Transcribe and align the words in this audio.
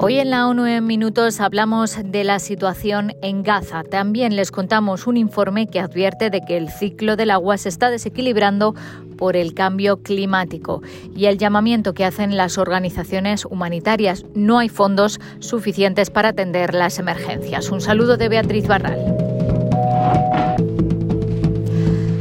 Hoy 0.00 0.20
en 0.20 0.30
la 0.30 0.46
ONU 0.46 0.64
en 0.66 0.86
Minutos 0.86 1.40
hablamos 1.40 1.98
de 2.04 2.22
la 2.22 2.38
situación 2.38 3.14
en 3.20 3.42
Gaza. 3.42 3.82
También 3.82 4.36
les 4.36 4.52
contamos 4.52 5.08
un 5.08 5.16
informe 5.16 5.66
que 5.66 5.80
advierte 5.80 6.30
de 6.30 6.40
que 6.40 6.56
el 6.56 6.70
ciclo 6.70 7.16
del 7.16 7.32
agua 7.32 7.58
se 7.58 7.68
está 7.68 7.90
desequilibrando 7.90 8.76
por 9.16 9.36
el 9.36 9.54
cambio 9.54 10.00
climático 10.00 10.82
y 11.16 11.26
el 11.26 11.36
llamamiento 11.36 11.94
que 11.94 12.04
hacen 12.04 12.36
las 12.36 12.58
organizaciones 12.58 13.44
humanitarias. 13.44 14.24
No 14.34 14.60
hay 14.60 14.68
fondos 14.68 15.18
suficientes 15.40 16.10
para 16.10 16.28
atender 16.28 16.74
las 16.74 17.00
emergencias. 17.00 17.68
Un 17.68 17.80
saludo 17.80 18.16
de 18.16 18.28
Beatriz 18.28 18.68
Barral. 18.68 19.17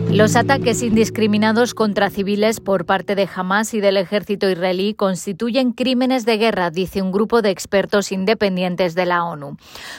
Los 0.09 0.37
ataques 0.37 0.83
indiscriminados 0.83 1.73
contra 1.73 2.09
civiles 2.09 2.61
por 2.61 2.85
parte 2.85 3.13
de 3.13 3.27
Hamas 3.36 3.73
y 3.73 3.82
del 3.82 3.97
ejército 3.97 4.49
israelí 4.49 4.93
constituyen 4.93 5.73
crímenes 5.73 6.25
de 6.25 6.37
guerra, 6.37 6.71
dice 6.71 7.01
un 7.01 7.11
grupo 7.11 7.41
de 7.41 7.49
expertos 7.49 8.13
independientes 8.13 8.96
de 8.96 9.05
la 9.05 9.25
ONU. 9.25 9.57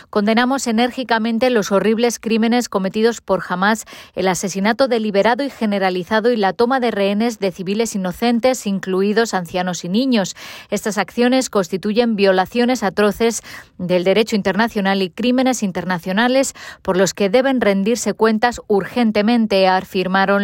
Condenamos 0.08 0.66
enérgicamente 0.66 1.50
los 1.50 1.70
horribles 1.70 2.18
crímenes 2.18 2.70
cometidos 2.70 3.20
por 3.20 3.44
Hamas, 3.46 3.84
el 4.14 4.28
asesinato 4.28 4.88
deliberado 4.88 5.44
y 5.44 5.50
generalizado 5.50 6.32
y 6.32 6.36
la 6.36 6.54
toma 6.54 6.80
de 6.80 6.90
rehenes 6.90 7.38
de 7.38 7.52
civiles 7.52 7.94
inocentes, 7.94 8.66
incluidos 8.66 9.34
ancianos 9.34 9.84
y 9.84 9.90
niños. 9.90 10.34
Estas 10.70 10.96
acciones 10.96 11.50
constituyen 11.50 12.16
violaciones 12.16 12.82
atroces 12.82 13.42
del 13.76 14.04
derecho 14.04 14.36
internacional 14.36 15.02
y 15.02 15.10
crímenes 15.10 15.62
internacionales 15.62 16.54
por 16.82 16.96
los 16.96 17.12
que 17.12 17.28
deben 17.28 17.60
rendirse 17.60 18.14
cuentas 18.14 18.62
urgentemente, 18.68 19.68
afirmó 19.68 19.98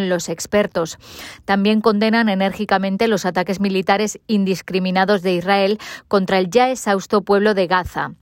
los 0.08 0.28
expertos. 0.28 0.98
También 1.44 1.80
condenan 1.80 2.28
enérgicamente 2.28 3.08
los 3.08 3.24
ataques 3.24 3.60
militares 3.60 4.20
indiscriminados 4.26 5.22
de 5.22 5.34
Israel 5.34 5.78
contra 6.08 6.38
el 6.38 6.50
ya 6.50 6.70
exhausto 6.70 7.22
pueblo 7.22 7.54
de 7.54 7.66
Gaza. 7.66 8.12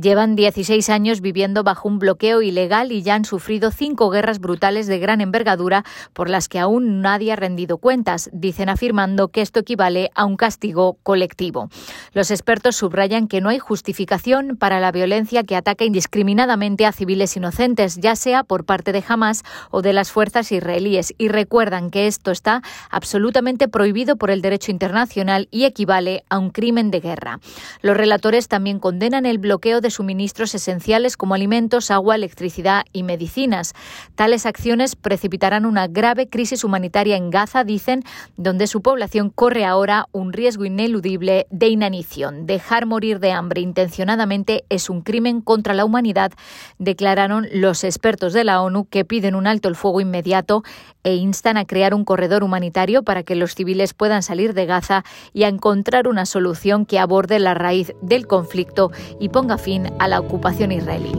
Llevan 0.00 0.34
16 0.34 0.90
años 0.90 1.20
viviendo 1.20 1.62
bajo 1.62 1.88
un 1.88 2.00
bloqueo 2.00 2.42
ilegal 2.42 2.90
y 2.90 3.02
ya 3.02 3.14
han 3.14 3.24
sufrido 3.24 3.70
cinco 3.70 4.10
guerras 4.10 4.40
brutales 4.40 4.88
de 4.88 4.98
gran 4.98 5.20
envergadura 5.20 5.84
por 6.12 6.28
las 6.28 6.48
que 6.48 6.58
aún 6.58 7.00
nadie 7.00 7.30
ha 7.30 7.36
rendido 7.36 7.78
cuentas, 7.78 8.28
dicen 8.32 8.68
afirmando 8.68 9.28
que 9.28 9.40
esto 9.40 9.60
equivale 9.60 10.10
a 10.16 10.24
un 10.24 10.36
castigo 10.36 10.98
colectivo. 11.04 11.68
Los 12.12 12.32
expertos 12.32 12.74
subrayan 12.74 13.28
que 13.28 13.40
no 13.40 13.50
hay 13.50 13.60
justificación 13.60 14.56
para 14.56 14.80
la 14.80 14.90
violencia 14.90 15.44
que 15.44 15.54
ataca 15.54 15.84
indiscriminadamente 15.84 16.86
a 16.86 16.92
civiles 16.92 17.36
inocentes, 17.36 17.94
ya 17.94 18.16
sea 18.16 18.42
por 18.42 18.64
parte 18.64 18.90
de 18.90 19.04
Hamas 19.06 19.44
o 19.70 19.80
de 19.80 19.92
las 19.92 20.10
fuerzas 20.10 20.50
israelíes, 20.50 21.14
y 21.18 21.28
recuerdan 21.28 21.90
que 21.90 22.08
esto 22.08 22.32
está 22.32 22.62
absolutamente 22.90 23.68
prohibido 23.68 24.16
por 24.16 24.32
el 24.32 24.42
derecho 24.42 24.72
internacional 24.72 25.46
y 25.52 25.66
equivale 25.66 26.24
a 26.28 26.40
un 26.40 26.50
crimen 26.50 26.90
de 26.90 26.98
guerra. 26.98 27.38
Los 27.80 27.96
relatores 27.96 28.48
también 28.48 28.80
condenan 28.80 29.24
el 29.24 29.38
bloqueo 29.38 29.83
de 29.84 29.90
suministros 29.90 30.52
esenciales 30.56 31.16
como 31.16 31.34
alimentos, 31.34 31.92
agua, 31.92 32.16
electricidad 32.16 32.84
y 32.92 33.04
medicinas. 33.04 33.74
Tales 34.16 34.46
acciones 34.46 34.96
precipitarán 34.96 35.66
una 35.66 35.86
grave 35.86 36.28
crisis 36.28 36.64
humanitaria 36.64 37.16
en 37.16 37.30
Gaza, 37.30 37.62
dicen, 37.62 38.02
donde 38.36 38.66
su 38.66 38.82
población 38.82 39.30
corre 39.30 39.64
ahora 39.64 40.06
un 40.10 40.32
riesgo 40.32 40.64
ineludible 40.64 41.46
de 41.50 41.68
inanición. 41.68 42.46
Dejar 42.46 42.86
morir 42.86 43.20
de 43.20 43.32
hambre 43.32 43.60
intencionadamente 43.60 44.64
es 44.70 44.90
un 44.90 45.02
crimen 45.02 45.40
contra 45.40 45.74
la 45.74 45.84
humanidad, 45.84 46.32
declararon 46.78 47.46
los 47.52 47.84
expertos 47.84 48.32
de 48.32 48.44
la 48.44 48.62
ONU 48.62 48.86
que 48.86 49.04
piden 49.04 49.34
un 49.34 49.46
alto 49.46 49.68
el 49.68 49.76
fuego 49.76 50.00
inmediato 50.00 50.62
e 51.02 51.16
instan 51.16 51.58
a 51.58 51.66
crear 51.66 51.92
un 51.92 52.04
corredor 52.04 52.42
humanitario 52.42 53.02
para 53.02 53.22
que 53.22 53.34
los 53.34 53.54
civiles 53.54 53.92
puedan 53.92 54.22
salir 54.22 54.54
de 54.54 54.64
Gaza 54.64 55.04
y 55.34 55.42
a 55.42 55.48
encontrar 55.48 56.08
una 56.08 56.24
solución 56.24 56.86
que 56.86 56.98
aborde 56.98 57.38
la 57.38 57.52
raíz 57.52 57.92
del 58.00 58.26
conflicto 58.26 58.90
y 59.20 59.28
ponga 59.28 59.58
fin 59.58 59.73
a 59.98 60.08
la 60.08 60.20
ocupación 60.20 60.72
israelí. 60.72 61.12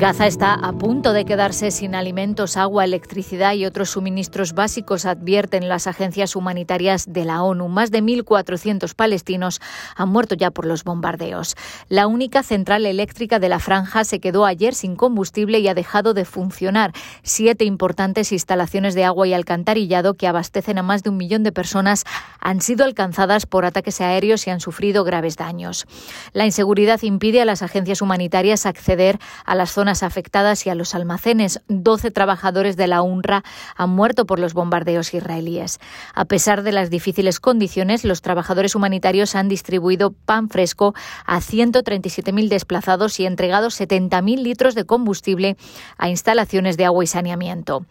Gaza 0.00 0.26
está 0.26 0.54
a 0.54 0.72
punto 0.72 1.12
de 1.12 1.26
quedarse 1.26 1.70
sin 1.70 1.94
alimentos, 1.94 2.56
agua, 2.56 2.86
electricidad 2.86 3.52
y 3.52 3.66
otros 3.66 3.90
suministros 3.90 4.54
básicos, 4.54 5.04
advierten 5.04 5.68
las 5.68 5.86
agencias 5.86 6.36
humanitarias 6.36 7.12
de 7.12 7.26
la 7.26 7.42
ONU. 7.42 7.68
Más 7.68 7.90
de 7.90 8.02
1.400 8.02 8.94
palestinos 8.94 9.60
han 9.94 10.08
muerto 10.08 10.34
ya 10.34 10.52
por 10.52 10.64
los 10.64 10.84
bombardeos. 10.84 11.54
La 11.90 12.06
única 12.06 12.42
central 12.42 12.86
eléctrica 12.86 13.38
de 13.38 13.50
la 13.50 13.58
franja 13.58 14.04
se 14.04 14.20
quedó 14.20 14.46
ayer 14.46 14.74
sin 14.74 14.96
combustible 14.96 15.58
y 15.58 15.68
ha 15.68 15.74
dejado 15.74 16.14
de 16.14 16.24
funcionar. 16.24 16.92
Siete 17.22 17.66
importantes 17.66 18.32
instalaciones 18.32 18.94
de 18.94 19.04
agua 19.04 19.28
y 19.28 19.34
alcantarillado 19.34 20.14
que 20.14 20.26
abastecen 20.26 20.78
a 20.78 20.82
más 20.82 21.02
de 21.02 21.10
un 21.10 21.18
millón 21.18 21.42
de 21.42 21.52
personas 21.52 22.04
han 22.40 22.62
sido 22.62 22.86
alcanzadas 22.86 23.44
por 23.44 23.66
ataques 23.66 24.00
aéreos 24.00 24.46
y 24.46 24.50
han 24.50 24.60
sufrido 24.60 25.04
graves 25.04 25.36
daños. 25.36 25.86
La 26.32 26.46
inseguridad 26.46 27.02
impide 27.02 27.42
a 27.42 27.44
las 27.44 27.60
agencias 27.60 28.00
humanitarias 28.00 28.64
acceder 28.64 29.18
a 29.44 29.54
las 29.54 29.72
zonas 29.72 29.89
afectadas 30.02 30.66
y 30.66 30.70
a 30.70 30.74
los 30.74 30.94
almacenes. 30.94 31.60
Doce 31.68 32.10
trabajadores 32.10 32.76
de 32.76 32.86
la 32.86 33.02
UNRWA 33.02 33.42
han 33.76 33.90
muerto 33.90 34.26
por 34.26 34.38
los 34.38 34.54
bombardeos 34.54 35.12
israelíes. 35.12 35.78
A 36.14 36.24
pesar 36.24 36.62
de 36.62 36.72
las 36.72 36.90
difíciles 36.90 37.40
condiciones, 37.40 38.04
los 38.04 38.22
trabajadores 38.22 38.74
humanitarios 38.74 39.34
han 39.34 39.48
distribuido 39.48 40.12
pan 40.12 40.48
fresco 40.48 40.94
a 41.26 41.40
137.000 41.40 42.48
desplazados 42.48 43.20
y 43.20 43.26
entregado 43.26 43.68
70.000 43.68 44.42
litros 44.42 44.74
de 44.74 44.84
combustible 44.84 45.56
a 45.98 46.08
instalaciones 46.08 46.76
de 46.76 46.84
agua 46.84 47.04
y 47.04 47.06
saneamiento. 47.06 47.84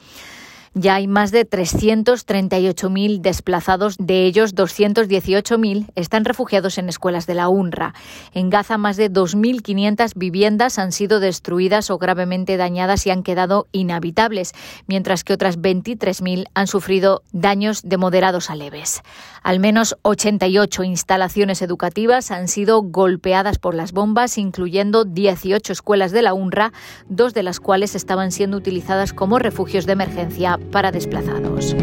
Ya 0.76 0.96
hay 0.96 1.08
más 1.08 1.32
de 1.32 1.50
338.000 1.50 3.22
desplazados, 3.22 3.96
de 3.98 4.26
ellos 4.26 4.54
218.000 4.54 5.88
están 5.96 6.26
refugiados 6.26 6.78
en 6.78 6.90
escuelas 6.90 7.26
de 7.26 7.34
la 7.34 7.50
UNRWA. 7.50 7.96
En 8.34 8.52
Gaza, 8.52 8.78
más 8.78 8.96
de 8.96 9.12
2.500 9.12 10.12
viviendas 10.16 10.78
han 10.78 10.92
sido 10.92 11.20
destruidas 11.20 11.90
o 11.90 11.98
gravemente 11.98 12.56
dañadas 12.56 13.08
y 13.08 13.10
han 13.10 13.24
quedado 13.24 13.68
inhabitables, 13.72 14.54
mientras 14.86 15.24
que 15.24 15.34
otras 15.34 15.58
23.000 15.58 16.46
han 16.54 16.68
sufrido 16.68 17.24
daños 17.32 17.82
de 17.84 17.98
moderados 17.98 18.52
a 18.52 18.56
leves. 18.56 19.02
Al 19.42 19.60
menos 19.60 19.98
88 20.04 20.84
instalaciones 20.84 21.64
educativas 21.64 22.30
han 22.30 22.48
sido 22.48 22.84
golpeadas 22.84 23.58
por 23.58 23.74
las 23.74 23.92
bombas, 23.92 24.38
incluyendo 24.38 25.04
18 25.04 25.74
escuelas 25.74 26.12
de 26.12 26.22
la 26.22 26.36
UNRWA, 26.36 26.74
dos 27.08 27.34
de 27.34 27.42
las 27.42 27.60
cuales 27.60 27.96
estaban 27.96 28.32
siendo 28.32 28.58
utilizadas 28.58 29.14
como 29.14 29.40
refugios 29.40 29.88
de 29.88 29.94
emergencia 29.94 30.59
para 30.72 30.92
desplazados. 30.92 31.76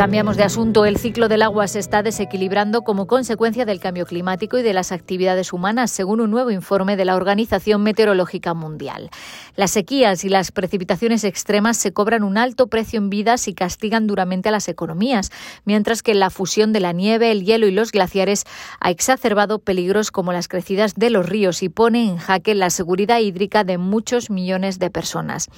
Cambiamos 0.00 0.38
de 0.38 0.44
asunto. 0.44 0.86
El 0.86 0.96
ciclo 0.96 1.28
del 1.28 1.42
agua 1.42 1.68
se 1.68 1.78
está 1.78 2.02
desequilibrando 2.02 2.80
como 2.80 3.06
consecuencia 3.06 3.66
del 3.66 3.80
cambio 3.80 4.06
climático 4.06 4.56
y 4.56 4.62
de 4.62 4.72
las 4.72 4.92
actividades 4.92 5.52
humanas, 5.52 5.90
según 5.90 6.22
un 6.22 6.30
nuevo 6.30 6.50
informe 6.50 6.96
de 6.96 7.04
la 7.04 7.16
Organización 7.16 7.82
Meteorológica 7.82 8.54
Mundial. 8.54 9.10
Las 9.56 9.72
sequías 9.72 10.24
y 10.24 10.30
las 10.30 10.52
precipitaciones 10.52 11.22
extremas 11.22 11.76
se 11.76 11.92
cobran 11.92 12.22
un 12.22 12.38
alto 12.38 12.68
precio 12.68 12.96
en 12.96 13.10
vidas 13.10 13.46
y 13.46 13.52
castigan 13.52 14.06
duramente 14.06 14.48
a 14.48 14.52
las 14.52 14.70
economías, 14.70 15.30
mientras 15.66 16.02
que 16.02 16.14
la 16.14 16.30
fusión 16.30 16.72
de 16.72 16.80
la 16.80 16.92
nieve, 16.92 17.30
el 17.30 17.44
hielo 17.44 17.66
y 17.66 17.70
los 17.70 17.92
glaciares 17.92 18.44
ha 18.80 18.90
exacerbado 18.90 19.58
peligros 19.58 20.10
como 20.10 20.32
las 20.32 20.48
crecidas 20.48 20.94
de 20.94 21.10
los 21.10 21.28
ríos 21.28 21.62
y 21.62 21.68
pone 21.68 22.08
en 22.08 22.16
jaque 22.16 22.54
la 22.54 22.70
seguridad 22.70 23.18
hídrica 23.18 23.64
de 23.64 23.76
muchos 23.76 24.30
millones 24.30 24.78
de 24.78 24.88
personas. 24.88 25.48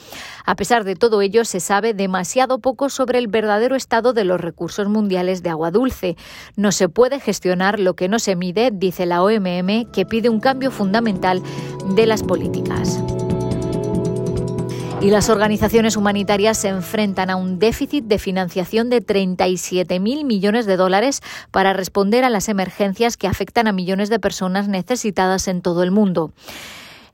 A 0.45 0.57
pesar 0.57 0.83
de 0.83 0.97
todo 0.97 1.23
ello, 1.23 1.45
se 1.45 1.61
sabe 1.61 1.95
demasiado 1.95 2.59
poco 2.59 2.89
sobre 2.89 3.21
el 3.21 3.29
verdadero 3.29 3.77
estado 3.77 4.13
de 4.13 4.32
los 4.33 4.41
recursos 4.41 4.89
mundiales 4.89 5.43
de 5.43 5.51
agua 5.51 5.71
dulce. 5.71 6.17
No 6.57 6.73
se 6.73 6.89
puede 6.89 7.21
gestionar 7.21 7.79
lo 7.79 7.95
que 7.95 8.09
no 8.09 8.19
se 8.19 8.35
mide, 8.35 8.71
dice 8.73 9.05
la 9.05 9.23
OMM, 9.23 9.91
que 9.93 10.07
pide 10.09 10.31
un 10.31 10.41
cambio 10.41 10.71
fundamental 10.71 11.43
de 11.95 12.07
las 12.07 12.23
políticas. 12.23 13.03
Y 15.03 15.11
las 15.11 15.29
organizaciones 15.29 15.97
humanitarias 15.97 16.57
se 16.57 16.69
enfrentan 16.69 17.29
a 17.29 17.37
un 17.37 17.59
déficit 17.59 18.05
de 18.05 18.21
financiación 18.21 18.89
de 18.89 19.05
37.000 19.05 20.25
millones 20.25 20.65
de 20.65 20.77
dólares 20.77 21.21
para 21.51 21.73
responder 21.73 22.25
a 22.25 22.31
las 22.31 22.49
emergencias 22.49 23.17
que 23.17 23.27
afectan 23.27 23.67
a 23.67 23.73
millones 23.73 24.11
de 24.11 24.21
personas 24.21 24.69
necesitadas 24.69 25.49
en 25.49 25.61
todo 25.61 25.83
el 25.83 25.91
mundo. 25.91 26.33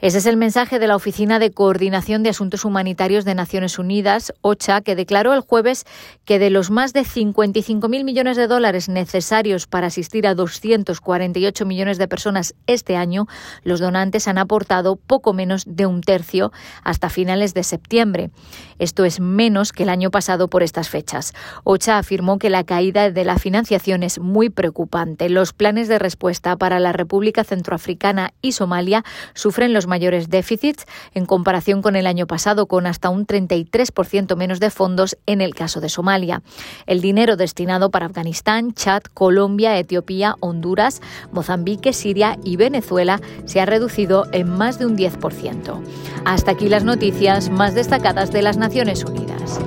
Ese 0.00 0.18
es 0.18 0.26
el 0.26 0.36
mensaje 0.36 0.78
de 0.78 0.86
la 0.86 0.94
Oficina 0.94 1.40
de 1.40 1.50
Coordinación 1.50 2.22
de 2.22 2.30
Asuntos 2.30 2.64
Humanitarios 2.64 3.24
de 3.24 3.34
Naciones 3.34 3.80
Unidas, 3.80 4.32
OCHA, 4.42 4.80
que 4.82 4.94
declaró 4.94 5.34
el 5.34 5.40
jueves 5.40 5.86
que 6.24 6.38
de 6.38 6.50
los 6.50 6.70
más 6.70 6.92
de 6.92 7.00
55.000 7.00 8.04
millones 8.04 8.36
de 8.36 8.46
dólares 8.46 8.88
necesarios 8.88 9.66
para 9.66 9.88
asistir 9.88 10.28
a 10.28 10.36
248 10.36 11.66
millones 11.66 11.98
de 11.98 12.06
personas 12.06 12.54
este 12.68 12.94
año, 12.94 13.26
los 13.64 13.80
donantes 13.80 14.28
han 14.28 14.38
aportado 14.38 14.94
poco 14.94 15.32
menos 15.32 15.64
de 15.66 15.86
un 15.86 16.00
tercio 16.00 16.52
hasta 16.84 17.10
finales 17.10 17.52
de 17.52 17.64
septiembre. 17.64 18.30
Esto 18.78 19.04
es 19.04 19.18
menos 19.18 19.72
que 19.72 19.82
el 19.82 19.88
año 19.88 20.12
pasado 20.12 20.46
por 20.46 20.62
estas 20.62 20.88
fechas. 20.88 21.32
OCHA 21.64 21.98
afirmó 21.98 22.38
que 22.38 22.50
la 22.50 22.62
caída 22.62 23.10
de 23.10 23.24
la 23.24 23.36
financiación 23.36 24.04
es 24.04 24.20
muy 24.20 24.48
preocupante. 24.48 25.28
Los 25.28 25.52
planes 25.52 25.88
de 25.88 25.98
respuesta 25.98 26.54
para 26.54 26.78
la 26.78 26.92
República 26.92 27.42
Centroafricana 27.42 28.32
y 28.40 28.52
Somalia 28.52 29.02
sufren 29.34 29.72
los 29.72 29.87
mayores 29.88 30.30
déficits 30.30 30.84
en 31.14 31.26
comparación 31.26 31.82
con 31.82 31.96
el 31.96 32.06
año 32.06 32.26
pasado, 32.26 32.66
con 32.66 32.86
hasta 32.86 33.10
un 33.10 33.26
33% 33.26 34.36
menos 34.36 34.60
de 34.60 34.70
fondos 34.70 35.16
en 35.26 35.40
el 35.40 35.54
caso 35.54 35.80
de 35.80 35.88
Somalia. 35.88 36.42
El 36.86 37.00
dinero 37.00 37.36
destinado 37.36 37.90
para 37.90 38.06
Afganistán, 38.06 38.72
Chad, 38.72 39.02
Colombia, 39.14 39.76
Etiopía, 39.78 40.36
Honduras, 40.40 41.00
Mozambique, 41.32 41.92
Siria 41.92 42.38
y 42.44 42.56
Venezuela 42.56 43.20
se 43.46 43.60
ha 43.60 43.66
reducido 43.66 44.26
en 44.32 44.48
más 44.48 44.78
de 44.78 44.86
un 44.86 44.96
10%. 44.96 45.82
Hasta 46.24 46.52
aquí 46.52 46.68
las 46.68 46.84
noticias 46.84 47.50
más 47.50 47.74
destacadas 47.74 48.30
de 48.30 48.42
las 48.42 48.56
Naciones 48.56 49.04
Unidas. 49.04 49.58